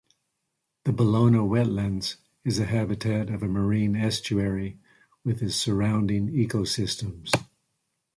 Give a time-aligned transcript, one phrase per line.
[0.85, 4.79] The Ballona Wetlands, is a habitat of a marine Estuary
[5.23, 7.29] with its surrounding ecosystems.